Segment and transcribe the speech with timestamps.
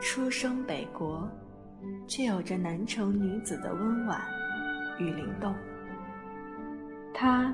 [0.00, 1.28] 出生北国，
[2.06, 4.20] 却有着南城女子的温婉
[4.98, 5.54] 与灵动。
[7.12, 7.52] 她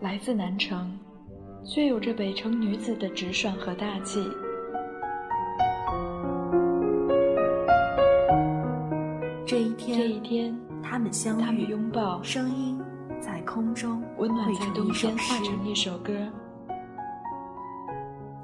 [0.00, 0.98] 来自南城，
[1.64, 4.28] 却有着北城女子的直爽和大气。
[9.46, 12.80] 这一天，这一天，他们相他们遇，拥抱，声音
[13.20, 16.12] 在空中温暖在冬天化成一首歌。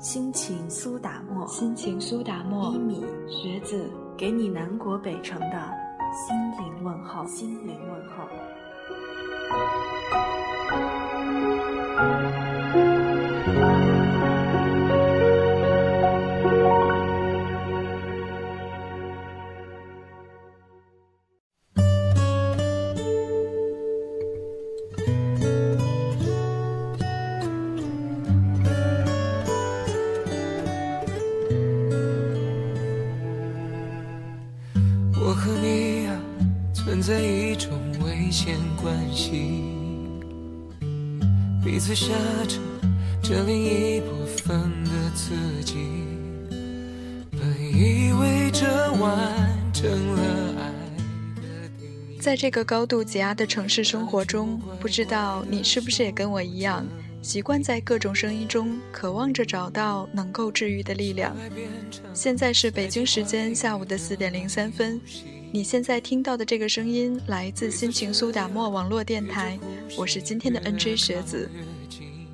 [0.01, 3.85] 心情苏打沫，心情苏打沫一，米学子，
[4.17, 5.71] 给你南国北城的
[6.11, 8.27] 心灵问候，心灵问候。
[35.41, 36.21] 和你啊，
[36.74, 37.71] 存在一种
[38.05, 39.63] 危险关系，
[41.65, 42.13] 彼此挟
[42.46, 42.59] 着
[43.23, 45.33] 这另一部分的自
[45.65, 45.77] 己，
[47.30, 49.11] 本以为这完
[49.73, 50.23] 成了
[50.61, 50.68] 爱
[51.37, 52.18] 的定义。
[52.21, 56.85] 在这个高度挤压的城市生活中，不知道你是不是也跟我一样，
[57.23, 61.37] 习惯在各种声音中渴望着找到能够治愈的力量。
[62.15, 65.00] 现在是北京时间下午的四点零三分，
[65.53, 69.59] 你现在听到的这个声音来自心情苏打沫网络电台，
[69.97, 71.50] 我是今天的 NJ 学子。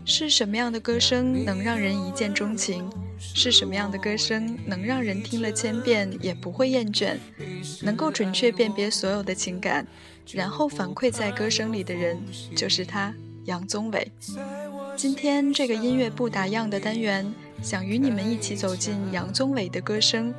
[0.04, 2.88] 是什么样的歌声能让人一见钟情？
[3.18, 7.16] 是什么样的歌声能让人听了千遍也不会厌倦？
[7.82, 9.84] 能够准确辨别所有的情感，
[10.30, 12.16] 然后反馈在歌声里的人，
[12.54, 13.12] 就是他，
[13.46, 14.12] 杨宗纬。
[14.96, 17.30] 今天这个音乐不打烊的单元，
[17.62, 20.32] 想与你们一起走进杨宗纬的歌声。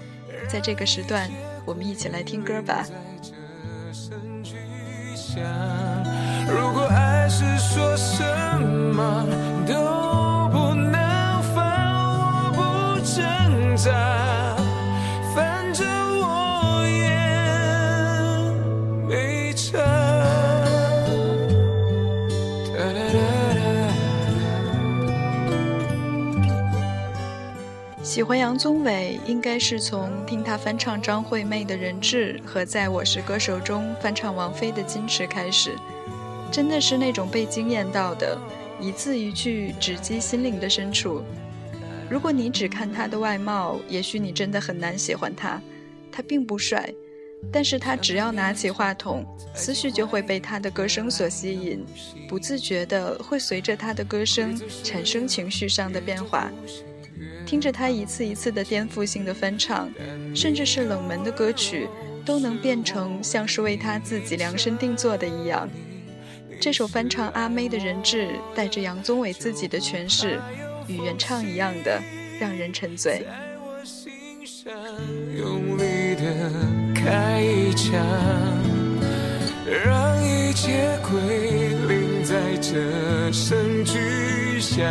[0.49, 1.29] 在这个时段，
[1.63, 2.83] 我们一起来听歌吧。
[6.49, 8.23] 如果爱是说什
[8.59, 9.27] 么
[9.67, 9.96] 都
[28.17, 35.75] 喜欢杨宗纬，应该是从听他翻唱张惠妹的《人质》和在我是歌手中翻唱王菲的《矜持》开始，
[36.51, 38.35] 真的是那种被惊艳到的，
[38.81, 41.21] 一字一句直击心灵的深处。
[42.09, 45.61] 如果你只看他的外貌，也许你真的很难喜欢他。
[46.11, 46.91] 他并不帅，
[47.51, 49.23] 但是他只要拿起话筒，
[49.53, 51.85] 思绪就会被他的歌声所吸引，
[52.27, 56.51] 不自觉的会随着他的歌声产生情绪上的变化。
[57.45, 59.89] 听着他一次一次的颠覆性的翻唱，
[60.35, 61.87] 甚至是冷门的歌曲，
[62.25, 65.69] 都能变成像是为他自己量身定做的一样。
[66.59, 70.39] 这首翻唱阿妹的人质，带着杨宗纬自己的诠释，
[70.87, 72.01] 与原唱一样的
[72.39, 73.25] 让人沉醉。
[75.37, 76.51] 用力的
[76.95, 77.95] 开一枪，
[79.85, 84.85] 让一切归零在这声巨响。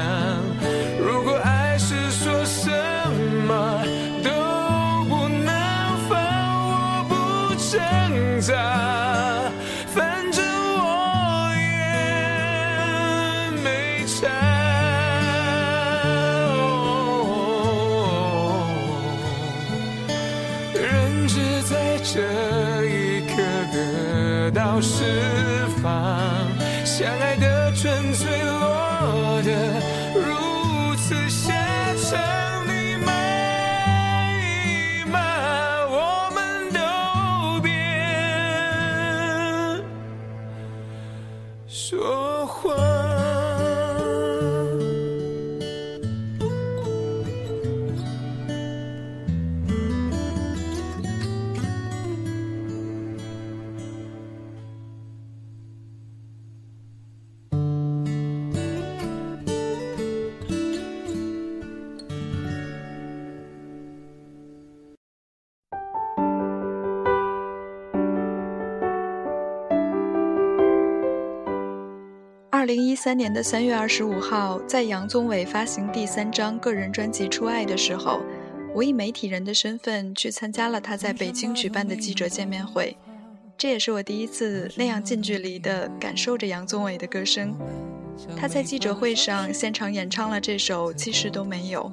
[22.09, 22.21] 这
[22.85, 26.49] 一刻得到释放，
[26.85, 29.51] 相爱的纯粹落得
[30.15, 31.53] 如此下
[31.97, 32.17] 场，
[32.69, 33.09] 你满
[34.41, 35.19] 意吗，
[35.91, 36.39] 我们
[36.73, 36.79] 都
[37.61, 37.71] 别
[41.67, 42.96] 说谎。
[72.57, 78.23] 二零一三年的三月二十五号，在杨宗纬发行第三张个人专辑《出爱》的时候，
[78.75, 82.97] 我以媒体人的身份去参加了他在北京举办的记者见面会。
[83.59, 87.55] 这也是我第一次那样近距离地感受着杨宗纬的歌声。
[88.35, 91.93] 他在记者会上现场演唱了这首《其实都没有》，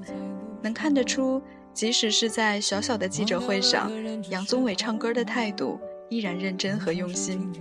[0.62, 1.42] 能看得出
[1.74, 3.92] 即使是在小小的记者会上，
[4.30, 5.78] 杨宗纬唱歌的态度
[6.08, 7.52] 依然认真和用心。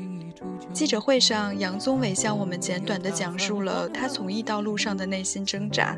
[0.72, 5.96] 记者会上，杨宗纬向我们简短地讲述了他从艺道路上的内心挣扎。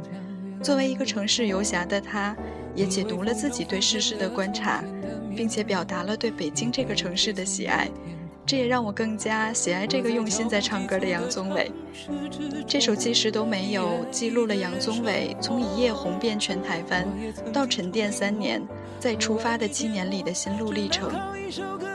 [0.63, 2.37] 作为一个城市游侠的他，
[2.75, 4.83] 也解读了自己对世事的观察，
[5.37, 7.89] 并且表达了对北京这个城市的喜爱。
[8.47, 11.71] 这也让我更加喜爱这个用心在唱歌的杨宗纬。
[12.67, 17.07] 这首《其实都没有》记录了杨宗纬从一夜红遍全台湾，
[17.53, 18.61] 到沉淀三年，
[18.99, 21.11] 在出发的七年里的心路历程。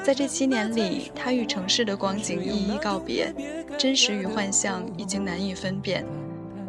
[0.10, 3.32] 在这七年里，他与城市的光景一一告别，
[3.78, 6.04] 真实与幻象已经难以分辨。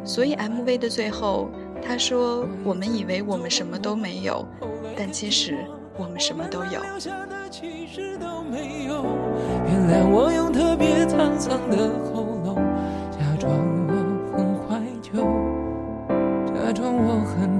[0.05, 1.49] 所以 MV 的最后，
[1.81, 4.47] 他说：“我们以为我们什么都没有，
[4.95, 5.57] 但其实
[5.97, 7.09] 我们什么都有。”原
[9.89, 12.57] 谅我用特别沧桑的喉咙，
[13.09, 13.51] 假装
[13.87, 13.93] 我
[14.37, 15.13] 很怀旧，
[16.53, 17.59] 假装我很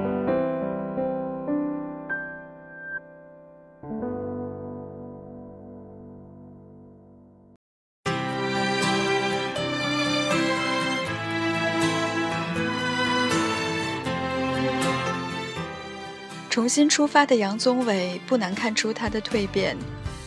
[16.51, 19.77] 重新出发的杨宗纬，不难看出他的蜕变。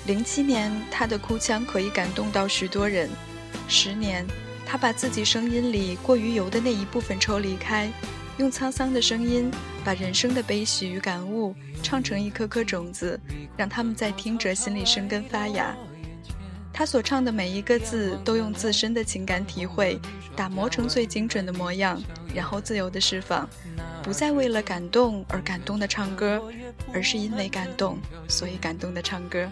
[0.06, 3.10] 零七年，他的哭腔可以感动到许多人。
[3.68, 4.26] 十年，
[4.64, 7.90] 他把自己声音里过于油的那一部分抽离开，
[8.38, 9.50] 用沧桑的声音，
[9.84, 13.20] 把人生的悲喜与感悟唱成一颗颗种子，
[13.54, 15.76] 让他们在听者心里生根发芽。
[16.72, 20.00] 他所唱的每一个字，都用自身的情感体会
[20.34, 22.02] 打磨成最精准的模样，
[22.34, 23.46] 然后自由的释放。
[24.04, 26.40] 不再为了感动而感动的唱歌，
[26.92, 29.50] 而是因为感动，所以感动的唱歌。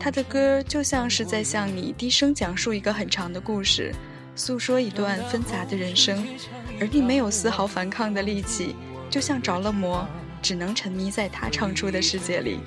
[0.00, 3.94] 他的歌就像是在向你低声讲述一个很长的故事，
[4.34, 6.26] 诉说一段纷杂的人生，
[6.80, 8.74] 而你没有丝毫反抗的力气，
[9.10, 10.08] 就像着了魔，
[10.48, 12.60] 只能沉迷在他唱出的世界里。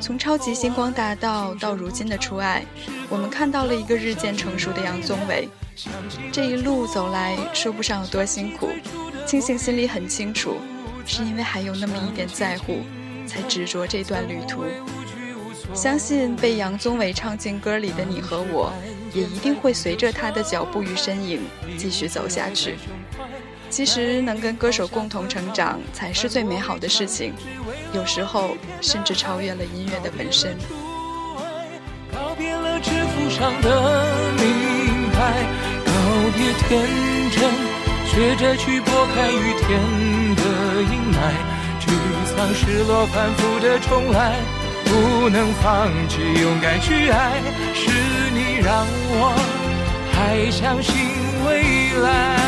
[0.00, 2.62] 从超级星光大道到如今的初爱，
[3.08, 5.48] 我们看到了一个日渐成熟的杨宗纬。
[6.30, 8.68] 这一路走来，说不上有多辛苦。
[9.24, 10.56] 庆幸心里很清楚，
[11.06, 12.80] 是因为还有那么一点在乎，
[13.26, 14.64] 才执着这段旅途。
[15.72, 18.74] 相信被杨宗纬唱进歌里的你和我，
[19.14, 21.40] 也一定会随着他的脚步与身影
[21.78, 22.76] 继续走下去。
[23.70, 27.32] 其实能跟歌手共同成长，才是最美好的事情，
[27.92, 30.56] 有时候甚至超越了音乐的本身。
[32.12, 34.04] 告别了制服上的
[34.36, 35.44] 名牌，
[35.84, 35.92] 告
[36.34, 36.88] 别天
[37.30, 37.78] 真。
[38.10, 39.68] 学着去拨开雨天
[40.34, 40.42] 的
[40.82, 41.16] 阴霾，
[41.78, 41.86] 沮
[42.26, 44.34] 丧、失落反复的重来，
[44.86, 47.40] 不能放弃，勇敢去爱，
[47.74, 47.90] 是
[48.32, 49.36] 你让我
[50.10, 50.94] 还相信
[51.46, 52.47] 未来。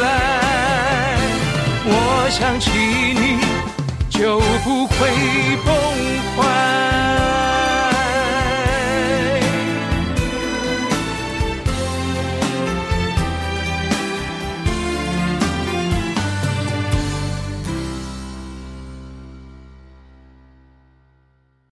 [0.00, 1.18] 来。
[1.84, 3.38] 我想起你，
[4.08, 4.98] 就不会
[5.64, 5.74] 崩
[6.36, 7.21] 坏。